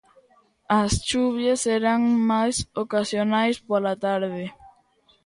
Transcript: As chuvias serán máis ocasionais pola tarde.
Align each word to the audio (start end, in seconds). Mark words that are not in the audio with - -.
As 0.79 0.91
chuvias 1.07 1.59
serán 1.67 2.01
máis 2.31 2.55
ocasionais 2.83 3.57
pola 3.69 3.93
tarde. 4.05 4.43